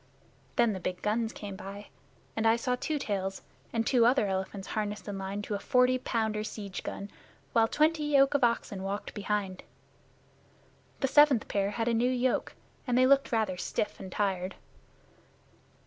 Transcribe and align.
Then 0.55 0.73
the 0.73 0.79
big 0.79 1.03
guns 1.03 1.31
came 1.31 1.55
by, 1.55 1.89
and 2.35 2.47
I 2.47 2.55
saw 2.55 2.75
Two 2.75 2.97
Tails 2.97 3.43
and 3.71 3.85
two 3.85 4.03
other 4.03 4.25
elephants 4.25 4.69
harnessed 4.69 5.07
in 5.07 5.19
line 5.19 5.43
to 5.43 5.53
a 5.53 5.59
forty 5.59 5.99
pounder 5.99 6.43
siege 6.43 6.81
gun, 6.81 7.11
while 7.53 7.67
twenty 7.67 8.05
yoke 8.05 8.33
of 8.33 8.43
oxen 8.43 8.81
walked 8.81 9.13
behind. 9.13 9.61
The 11.01 11.07
seventh 11.07 11.47
pair 11.47 11.69
had 11.69 11.87
a 11.87 11.93
new 11.93 12.09
yoke, 12.09 12.55
and 12.87 12.97
they 12.97 13.05
looked 13.05 13.31
rather 13.31 13.57
stiff 13.57 13.99
and 13.99 14.11
tired. 14.11 14.55